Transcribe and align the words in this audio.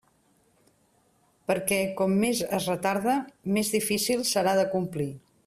Perquè 1.51 1.77
com 1.99 2.15
més 2.23 2.41
es 2.59 2.71
retarde, 2.73 3.19
més 3.59 3.71
difícil 3.77 4.25
serà 4.33 4.57
d'acomplir. 4.63 5.09